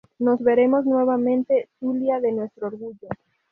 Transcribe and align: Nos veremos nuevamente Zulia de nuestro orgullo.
Nos 0.17 0.39
veremos 0.43 0.83
nuevamente 0.87 1.69
Zulia 1.79 2.19
de 2.19 2.31
nuestro 2.31 2.65
orgullo. 2.69 3.07